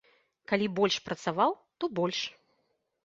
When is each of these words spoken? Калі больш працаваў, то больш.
Калі 0.51 0.69
больш 0.79 0.95
працаваў, 1.09 1.51
то 1.79 1.91
больш. 2.01 2.23